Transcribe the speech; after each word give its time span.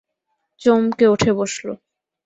চমকে 0.61 1.05
উঠে 1.07 1.31
বসল। 1.33 1.67